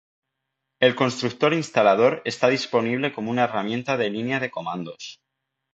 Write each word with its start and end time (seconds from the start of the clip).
El 0.79 0.95
constructor 0.95 1.53
instalador 1.53 2.23
está 2.25 2.47
disponible 2.49 3.13
como 3.13 3.29
una 3.29 3.43
herramienta 3.43 3.97
de 3.97 4.09
línea 4.09 4.39
de 4.39 4.49
comandos. 4.49 5.19